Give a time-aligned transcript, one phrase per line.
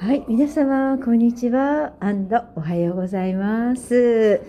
[0.00, 1.92] はい、皆様、こんにちは。
[1.98, 4.40] アンド、おはようございます。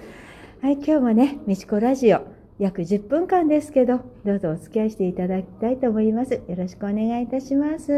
[0.61, 2.21] はい、今日もね、みちこラジオ、
[2.59, 6.35] 約10分間ですけど、どうぞお付き合いしていただきたいと思います。
[6.35, 7.91] よろしくお願いいたします。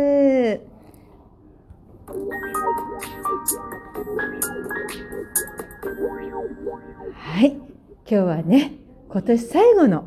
[7.14, 7.62] はい、今
[8.06, 8.76] 日はね、
[9.10, 10.06] 今年最後の、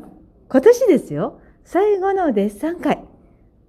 [0.49, 3.05] 今年ですよ、最後のデッサン会、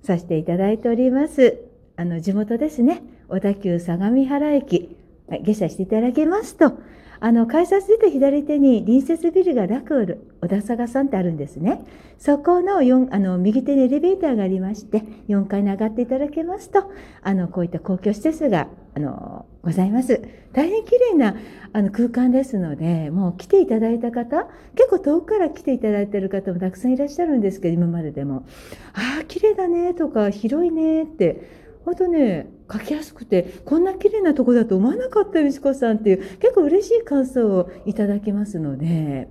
[0.03, 1.59] させていただいております。
[1.97, 4.97] あの、地元ですね、小田急相模原駅、
[5.43, 6.79] 下車していただけますと、
[7.19, 11.85] あの、改札出て左手に隣接ビルがラクール、小田坂さんってあるんですね。
[12.19, 16.91] そこの4、あの、右手にエレベーターがありまして、4階に上がっていただけますと、
[17.23, 20.21] あの、こういった公共施設が、あの、ございます。
[20.53, 21.37] 大変綺麗な、
[21.73, 28.45] あの、空間ですので、もう来ていただいた方、結構遠くから来ていただいている方もたくさんいらっしゃるんですけど、今まででも。
[28.93, 39.29] ああ、綺麗だねとか、広いねって、本当ね、書きやすくて、こんな綺麗なとこだと思わなかったよ、みちこさんっていう、結構嬉しい感想をいただきますので、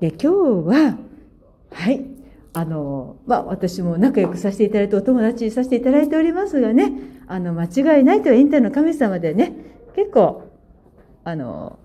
[0.00, 0.28] で、今日
[0.68, 0.98] は、
[1.70, 2.04] はい、
[2.52, 6.92] あの、まあ、私も仲良くさせていただいて、お友達にさせていただいておりますがね、
[7.26, 7.64] あの、間
[7.96, 9.54] 違いないというエンタの神様でね、
[9.96, 10.42] 結構、
[11.24, 11.78] あの、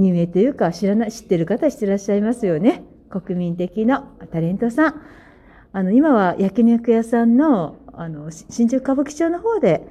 [0.00, 2.82] 有名というか、知らない、知ってる方してらっしゃいますよね。
[3.08, 4.00] 国民的な
[4.32, 5.00] タレントさん。
[5.74, 9.86] あの、今は焼肉屋さんの、あの、新宿歌舞伎町の方で、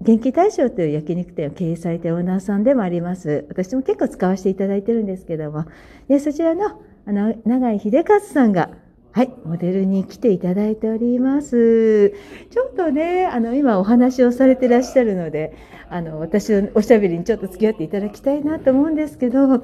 [0.00, 3.46] 元気大将という焼肉店を経営されてオーナーさんでもあります。
[3.48, 5.64] 私も結構使わせていただいてるんですけども、
[6.08, 8.70] で、そちらの、あの、長井秀和さんが、
[9.12, 12.10] はい、モデルに来ていただいております。
[12.50, 15.54] ちょっとね、あの、今お話をされてらっしゃるので、
[15.88, 19.58] あの、私のおしゃべりにちょっと付き合っていただきたいなと思うんですけど、ア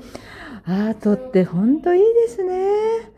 [0.64, 3.10] ートって本当いいですね。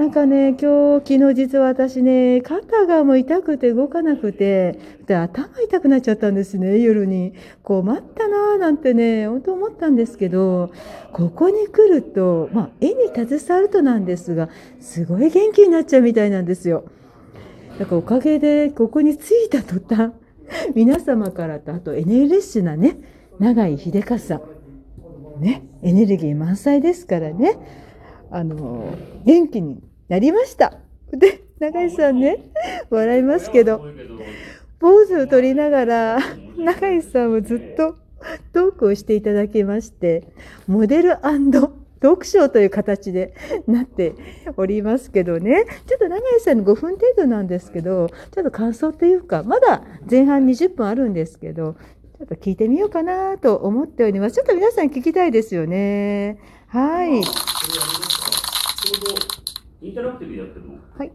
[0.00, 7.34] なんかね、今日、昨日実は私ね、肩がもう痛くて動かなくて、で頭痛くなっちゃったんですね、夜に。
[7.62, 10.72] 困ったなぁなんてね、本当思ったんですけど、
[11.12, 14.48] ここに来ると、まあ、絵に携わるとなんですが、
[14.80, 16.84] すごい元気になっちゃうみたいなんですよ。
[17.78, 20.12] だからおかげで、ここに着いた途端、
[20.74, 22.96] 皆様からと、あとエネルギッシュなね、
[23.38, 24.40] 永井秀和さ
[25.38, 25.42] ん。
[25.42, 27.58] ね、エネルギー満載ですからね。
[28.30, 28.94] あの、
[29.26, 30.74] 元気になりました。
[31.12, 32.50] で、永井さんね、
[32.90, 33.86] 笑いますけど、
[34.80, 36.18] ポーズを取りながら、
[36.58, 37.94] 永井さんをずっと
[38.52, 40.24] トークをしていただきまして、
[40.66, 41.10] モデル
[42.00, 43.34] トークショーという形で
[43.68, 44.14] なって
[44.56, 51.74] おりますけどね、ちょっと永井さんの5分程度なんですけど、ちょっと感想というか、まだ前半20分あるんですけど、
[52.18, 54.34] ちょっと聞いてみようかなと思っております。
[54.34, 56.38] ちょっと皆さん聞きたいですよね。
[56.66, 57.22] はい。
[59.82, 60.74] インタラクティブでやってるの？
[60.96, 61.12] はい。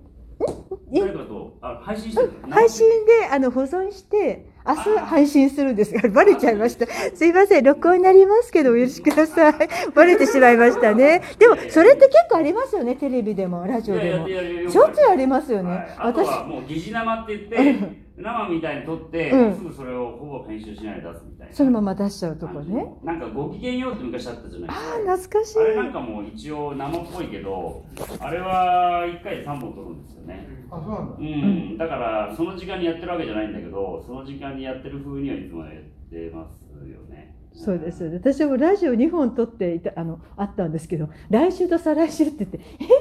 [0.93, 2.49] 誰かと、あ、配信してるの？
[2.49, 5.93] 配信であの保存して、明日配信するんです。
[5.93, 6.87] が、 バレちゃいました。
[6.87, 9.53] すいません、録音になりますけど、お許しください。
[9.93, 11.21] バレてしまいましたね。
[11.37, 14.27] でも、それって結構ありますよね、テレビでも、ラジオでも。
[14.27, 15.69] しょっちゅうありますよね。
[15.69, 15.95] はい。
[15.97, 19.55] あと私、はもう疑似生って言って、生みたいに撮って、うん。
[19.55, 21.34] すぐそれをほぼ編集しないで出すみたいな。
[21.51, 22.93] そのまま出しちゃうとこね。
[23.03, 24.85] なんかご機嫌ようって昔あったじゃないですか。
[25.11, 25.63] ああ、懐かしいあ。
[25.63, 27.85] れなんかもう一応生っぽいけど、
[28.19, 30.47] あれは1回で3本撮るんですよね。
[30.71, 31.15] あ、そうなんだ。
[31.19, 35.73] うん、だからその時間にやってるわけじゃないんだけど、その時間にやってる風にはいつもやっ
[36.09, 37.35] てますよね。
[37.55, 38.03] そうです。
[38.03, 42.93] 私もラジオ2本撮っていた、あの、あったんですけど、来週と再来週って言って、えー、そ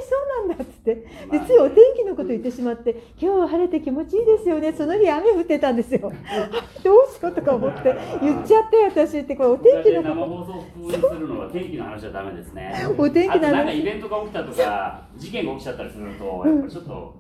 [0.45, 0.95] うなんだって
[1.31, 4.73] 言って、で、ついお天気のこと言ってしまって、今日は晴れて気持ちいいですよね。
[4.73, 6.13] その日雨降ってたんですよ。
[6.85, 12.75] どうしようとか思って、言っちゃって、私って、これお天気の生こ放送風にするのは天気の話はダメですね。
[12.85, 17.15] と、 お天気なのあとなんかイベントが起きたとか、事件が起きちゃったりすると、やっぱりちょっと、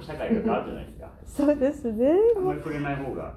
[0.00, 1.08] 社会が変わるじゃないですか。
[1.26, 2.12] そうですね。
[2.36, 3.34] あんまり触れない方が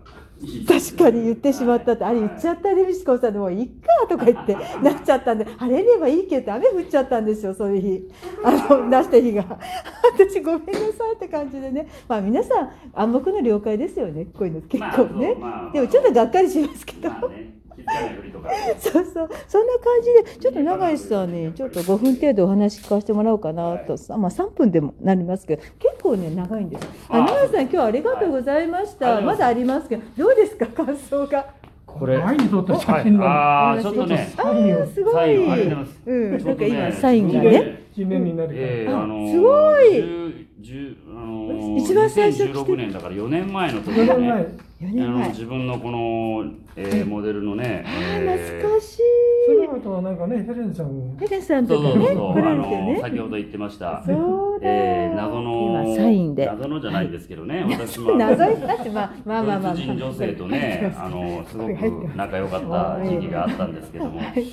[0.67, 8.11] 確かに言ってしまったって、あれ言っちゃったね、みちこさんでもういっかとか言って なっちゃったんで、晴れればいいけど、雨降っちゃったんですよ、そういう日。
[8.43, 9.59] あの、出した日が。
[10.13, 11.87] 私ごめんなさいって感じでね。
[12.07, 15.35] まあ皆さん暗黙の了解ですよね、こういうの結構ね。
[15.35, 17.09] まあでもちょっとがっかりしますけど。
[17.09, 17.61] まあね。
[18.79, 26.87] そうそう、そんな感じで、ちょっと永井さんに、ちょっと5分程度お話聞かせてもらおうかなと、さまあ3分でもなりますけど、結構ね、長いんです。
[27.09, 29.15] あ、あ永井さん、今日はありがとうございました。
[29.15, 29.23] はい。
[29.23, 31.45] まだありますけど、どうですか、感想が？
[31.85, 32.17] これ。
[32.17, 33.25] 前に撮った写真の。
[33.25, 35.13] ああ、ちょっとね、あーすごい。
[35.13, 35.85] サインありがとうござい。
[35.85, 37.80] ますうん、なんか今、サインがね。
[37.93, 38.59] 記念になるから。
[38.59, 42.59] あえーあのーすごい10 10あのー一番最初来て。
[42.59, 43.71] 2016年だから4年前。
[43.73, 44.47] の時4にね、
[44.81, 45.19] 4あ。
[45.19, 46.45] の自分のこの、
[46.75, 48.99] えーモデルのね、あえー、ー懐かしい。
[49.45, 51.17] それまたなんかね、ヘレンさん。
[51.19, 52.03] ヘレンさんそうそうそう。
[52.03, 53.01] とかね、そう、来らあの。
[53.01, 54.03] 先ほど言ってました。
[54.05, 56.45] そうえー、謎の今サインで。
[56.45, 58.15] 謎のじゃないんですけどね、私も。
[58.17, 59.75] 謎になってまあまあまあまあ。
[59.75, 61.71] 人女性とね、あのすごく
[62.15, 64.45] 仲良かった時期があったんですけども、い。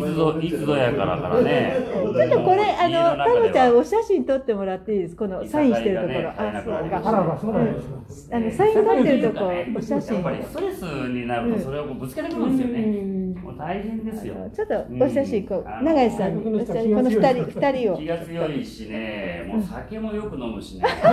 [0.00, 6.78] つぞいつぞやからからね、ちょっとこれあ家のタコちゃんお写真撮ってもらっていいですこのサインしてるところ、あそうあ
[7.12, 8.36] らばそうなんですよ。
[8.36, 13.34] あのサイン撮ってるとこお写や真っぱりストレスになるとそれをぶつけてくるんですよね。
[13.42, 14.34] もう大変ですよ。
[14.54, 14.74] ちょっと
[15.04, 20.84] お写真こううん永井さんこの二人二人を気が強いしね、もう酒もよく飲むしね。
[21.02, 21.08] そ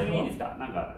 [0.00, 0.56] れいいですか？
[0.58, 0.94] なんか。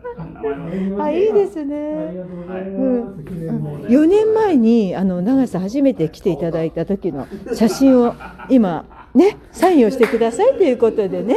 [1.03, 3.25] あいいですねがとうございます。
[3.25, 3.89] 記念に。
[3.89, 8.15] 4年前にあの永井さん初めて来ていただいた時の写真を
[8.49, 8.85] 今
[9.15, 11.35] ねサインをしてくださいということでね。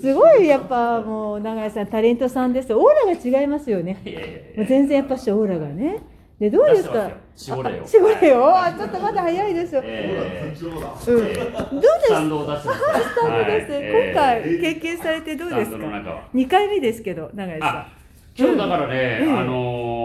[0.00, 2.74] すごいやっぱもう永井さんタレントさんです。
[2.74, 4.52] オーラが違いますよね。
[4.68, 6.02] 全然やっぱしオーラがね。
[6.38, 7.10] でどうですか？
[7.36, 7.82] 絞れよ。
[7.84, 8.56] あ絞れよ。
[8.56, 12.06] あちょっとまだ早いですよ、えーうん、どうです？
[12.06, 12.80] スタンドを出してます。
[12.80, 13.68] スタンドです、
[14.12, 15.78] 今回経験されてどうですか？
[15.78, 16.28] 中は。
[16.34, 17.92] 2回目ですけど永井さあ、
[18.36, 19.38] 今日だからね、うん。
[19.38, 20.03] あのー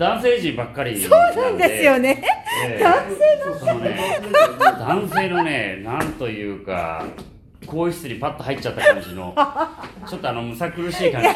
[0.00, 2.24] 男性陣ばっかりんそうなんですよね。
[2.66, 2.84] ええ。
[2.84, 3.80] 男その。
[3.80, 4.18] ね、
[4.62, 7.04] 男性のね、なんというか、
[7.66, 9.34] 更衣室にパッと入っちゃった感じの、
[10.08, 11.34] ちょっとあの、むさ苦しい感じの、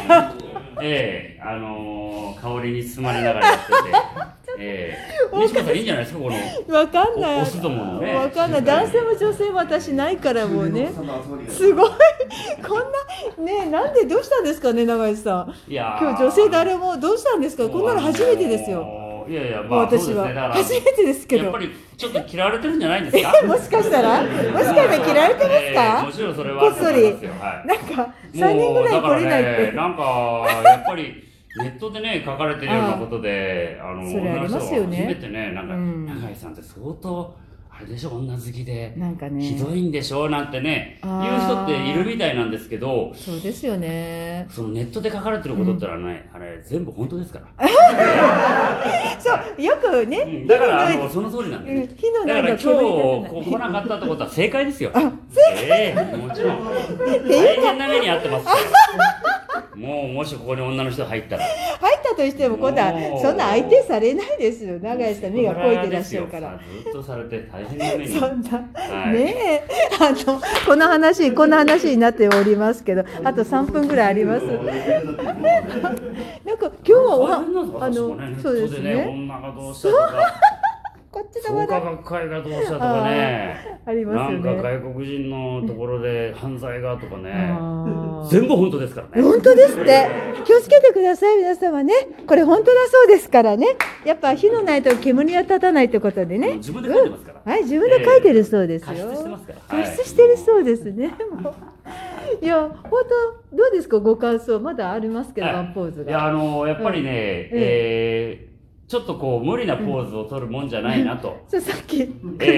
[0.81, 3.75] ええあのー香りに包まれながらやってて、
[4.59, 4.97] え
[5.33, 5.37] え。
[5.37, 7.39] 西川さんいいんじゃないですか、この、わかんない。
[7.39, 8.13] おオスどものね。
[8.13, 8.63] わかんない。
[8.63, 10.89] 男性も女性も私ないからもうね。
[11.49, 11.89] すごい。
[12.67, 15.71] こんなねなんでどうしたんですかね永井さん。
[15.71, 16.03] いやー。
[16.03, 17.67] 今日女性誰もどうしたんですか？
[17.69, 19.25] こんなの初めてですよ。
[19.27, 20.27] いやいや、まあ、私は。
[20.53, 21.45] 初めてですけど。
[21.45, 23.47] やっぱりちょっと嫌われてるんじゃないですか？
[23.47, 24.21] もしかしたら？
[24.21, 27.01] もしかしたら嫌われてますええかもちろんそれはこっそり。
[27.03, 29.71] なんか3人ぐらい来れないって。
[29.71, 30.03] もうだからね、なんか
[30.69, 31.23] やっぱり
[31.57, 37.37] ネットでね書かれてるようなことで、あのそれありますよね女の人が初めてね、なんか、うん永井さんって相当
[37.77, 43.13] あれでしょ女好きで、なんかねひどいんでしょなんてね言う人っているみたいなんですけど。
[43.13, 47.67] そうですよねそのネットで書かれてることってのはね、あれ全部本当ですから。
[49.19, 51.89] そうよくね、うんだからあのその通りなんでね。
[51.97, 54.91] 火のだから今日来なかったってことは正解ですよ。
[54.93, 55.11] あ
[55.57, 56.59] ええもちろん。
[57.27, 58.51] 大変な目に遭ってますよ。
[59.75, 61.43] もうもしここに女の人入ったら。
[61.43, 64.79] 入ったとしても今度はそんな相手されないですよ。
[64.79, 66.59] 永井さん目が肥えてらっしゃるから。
[66.83, 68.19] ずっとされて大変な目に。
[68.19, 69.13] そんな、はい。
[69.13, 69.75] ねえ。
[69.99, 74.45] あのこの話この話になっておりますけどあと3分ぐらいあります。
[76.45, 77.37] なんか今日はおは
[77.81, 80.11] あのそうですね女がどうしたとか、
[81.15, 83.79] こっちの創価学会がどうしたとかね。
[83.85, 87.31] ありますよねなんか外国人のところで犯罪がとかね。
[87.57, 89.23] あー全部本当ですからね。
[89.23, 90.09] 本当ですって
[90.43, 91.93] 気をつけてください皆様ね
[92.27, 97.51] これ本当だそうですからねやっぱ火のないと煙は立たないってことでね自分で書いてますから。
[97.53, 99.59] はい自分で書いてるそうですよ、加筆してますから。
[99.83, 101.13] 加筆してるそうですね。
[101.31, 101.55] もう
[102.43, 103.03] いや、本
[103.51, 106.25] 当、どうですか、ご感想、まだありますけど、はいワンポーズいや、が。
[106.25, 108.54] あのやっぱりね、えー
[108.87, 111.43] ちょっとこう無理なポーズを取るもんじゃないなと。
[111.47, 112.49] さっき、苦しい。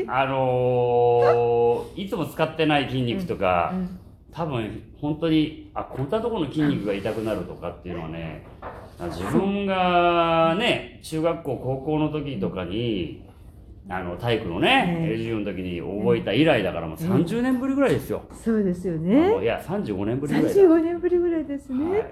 [0.00, 4.00] えーあのーいつも使ってない筋肉とか、うん
[4.32, 8.46] 多分本当にあこんなところの筋肉が痛くなるとかっていうのはね
[9.08, 13.24] 自分がね中学校高校の時とかに
[13.88, 19.42] あの体育のね、うん授業の時に覚えた以来だからもう30年ぶりぐらいですよ、そうですよね。
[19.42, 21.90] いや35年ぶりぐらいだ35年ぶりぐらいですね。
[21.90, 22.06] はい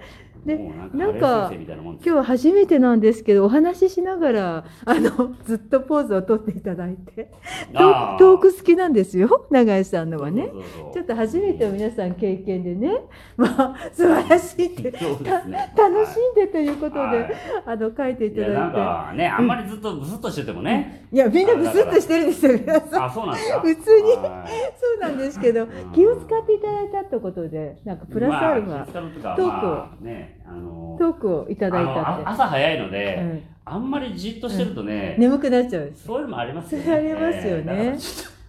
[0.45, 0.57] で
[0.93, 7.29] なんか今日は初めてなんですけど、お話ししながら、 あの、ずっとポーズをとっていただいて。
[7.73, 8.17] トあー。
[8.17, 10.49] トーク好きなんですよ、永井さんのはね。
[10.93, 13.01] ちょっと初めての皆さん経験でね、
[13.35, 14.91] まあ、素晴らしいって、
[15.47, 15.73] ね。
[15.75, 17.35] た楽しんでということで、はい。
[17.65, 18.75] あの、書いていただいて。
[18.75, 23.09] かねあんまりずっとブスッとしててもね、いや、みんなブスッとしてるんですよ、皆さん。
[23.61, 24.11] 普通に。
[24.11, 24.49] はい。
[24.77, 29.69] そうなんですけど、気を使っていただいたってことで、なんかプラスアルファ、トークを。
[29.71, 32.91] まあねあのトークをいただいたっあ朝早いのて。
[32.91, 35.91] で、あんまりじっとしてるとね、うん、眠くなっちゃう。
[35.95, 36.93] そういうのもありますよね。
[36.93, 37.97] ありますよね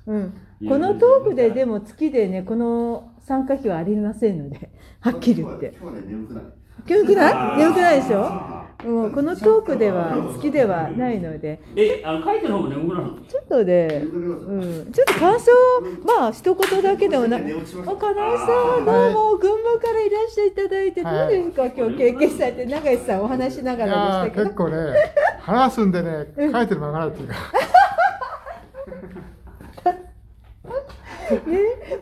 [0.06, 0.34] うん、
[0.66, 4.70] このトークででも月でね、この参加費はありませんので、
[5.00, 5.74] はっきり言って。
[5.80, 6.44] 今日はね眠くない。
[6.86, 24.44] 眠くない眠くないでしょあもうこのトークでは月ではないので、ーえ、あの書いてる方も眠くなるのちょっとで、うん、ちょっと感想を、まあ、一言だけでもな、あ、金井さん、どうも、群馬からいらっしゃいいただいて、どうはいですか、今日経験されて、永井さんお話しながいらでしたけど。
[24.44, 24.76] 結構ね、
[25.40, 27.34] 話すんでね、書いてる間がないっていうか。
[31.30, 31.58] ね、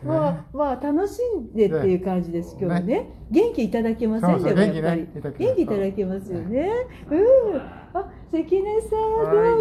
[0.09, 3.09] まあ、まあ、楽しんでっていう感じです、今日はね。
[3.29, 6.69] 元気いただけませんでもやっぱり元気ねいただきます元気いただけますよね。
[7.09, 7.15] う
[7.57, 7.61] ん。
[7.93, 8.87] あ、関根さ
[9.25, 9.58] ん、どうも。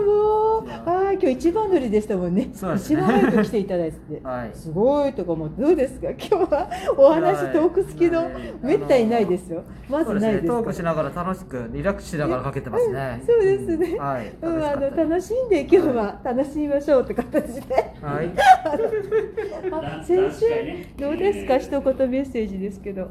[1.19, 2.51] あ、今日一番乗りでしたもんね。
[2.53, 6.09] そうですね一番早く来ていただいて、 はいすごいとか思ってどうですか？
[6.11, 8.31] 今日はお話はいトーク付きのはい
[8.63, 9.63] めったにないですよ。
[9.89, 10.15] まず。
[10.15, 13.23] ないですかトークしながら楽しくリラックスしながらかけてますね。
[13.27, 13.99] そうですね。
[13.99, 14.33] はい。
[14.43, 17.75] うん、あの楽しんで今日は楽しみましょうって形で。
[18.03, 18.31] はい。
[19.71, 21.59] あ先生どうですか？
[21.59, 23.09] 一言メッセージですけど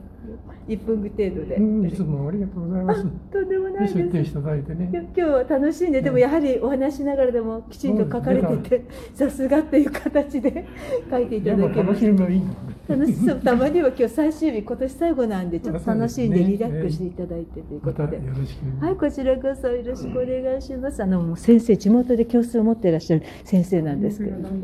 [0.68, 1.56] 一分程度で。
[1.56, 3.06] うんいつもありがとうございます。
[3.32, 3.98] とんでもないです。
[3.98, 4.90] 出ていただいてね。
[4.94, 10.66] 今日は楽しんででもやはりお話しながらでもきちんと書かれててさすがっていう形で
[11.10, 12.02] 書いていただけまし。
[12.02, 18.18] た楽しそうたまには今日最終日今年最後なんでちょっと楽しんでリラックスしていただいてということで。
[18.18, 18.86] よろしく。
[18.86, 21.04] はい、こちらこそよろしくお願いします。
[21.04, 24.48] あの先生地元で教室を持っていらっしゃる先生なんですけど。
[24.48, 24.62] そうで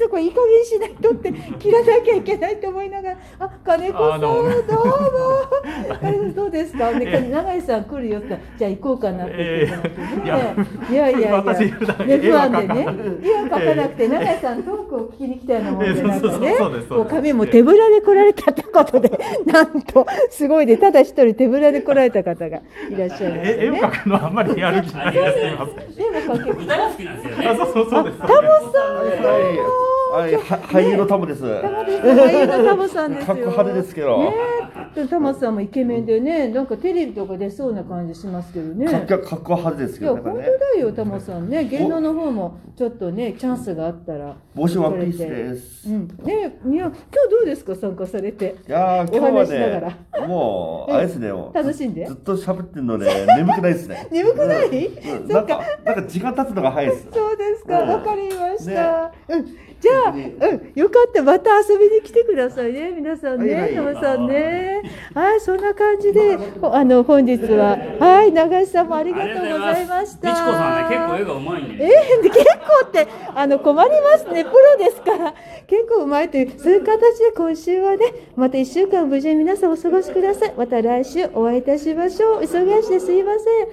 [0.00, 0.08] す。
[0.10, 4.50] これいい加減しないとって切らなきゃいけないと思いながら、あ、金子さんどうも。
[6.02, 6.90] えどうですか？
[6.92, 9.94] ね、永井さん来るよって、じゃあ行こうかなって言ってね。
[10.24, 10.36] いや
[10.90, 11.42] いやいやいや。
[11.42, 11.48] 不
[12.38, 12.86] 安でね。
[13.22, 16.56] 絵は描かなくて、永井さんトークを聞きに来たようなもんで、ええなんかね
[16.90, 19.10] そう髪も手ぶらで来られたってことで、
[19.46, 23.42] なんとすごいで、ただ一人手ぶらで来られた方がいらっしゃいましたね。
[23.44, 26.00] え絵を描くのはあんまりやる気ないです
[26.66, 28.18] 歌が好きなんですよねあ、そうそうそうです。
[28.18, 30.09] タモさん。
[30.10, 31.40] はい、は俳優のタモです。
[31.40, 32.06] タモです。
[32.06, 33.34] 俳優のタモさんですよ。
[33.36, 34.34] 派手ですけどね
[34.96, 38.86] え、タモさんもイケメンでね、なんかテレビとか出そうな感じしますけどね。
[38.86, 40.22] かっ派手ですいや、けどね。
[40.22, 44.36] 本当これねだよ、タモさんね、芸能の方もちょっとね、チャンスがあったら。
[44.54, 45.88] 帽子ワンピースです。
[45.88, 46.92] うん、ね、いや、今日
[47.30, 48.56] どうですか、参加されて。
[48.66, 54.08] いやー今日はね、もうあれですね、楽しんでずっと喋ってるので眠くないですね。
[54.10, 54.90] 眠くない？
[55.28, 57.08] なんかなんか時間経つのが早いです。
[57.12, 59.12] そうですか、うんわかりました。
[59.28, 59.46] うん、
[59.80, 63.74] じゃあ、うん、よかった、また遊びに来てくださいね、皆さんね、はいはい。
[63.74, 64.82] タモさんね。
[65.14, 70.30] はい、そんな感じで、ほあの、本日は、はい、長井さんもありがとうございました。
[70.30, 74.44] みちこさんね結構絵がうまいえー、結構ってあの困りますね。
[74.44, 75.34] プロですから
[75.66, 78.06] 結構うまいというそういう形で今週はね
[78.36, 80.54] また1週間無事に皆さんお過ごしください。
[80.56, 82.42] また来週お会いいたしましょう。
[82.42, 83.68] 忙しいですいません